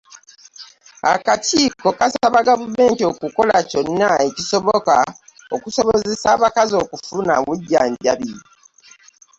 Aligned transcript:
Akakiiko 1.13 1.87
kasaba 1.99 2.39
Gavumenti 2.47 3.03
okukola 3.11 3.55
kyonna 3.69 4.09
ekisoboka 4.27 4.95
okusobozesa 5.55 6.27
abakazi 6.35 6.75
okufuna 6.83 7.31
obujjanjabi. 7.41 8.31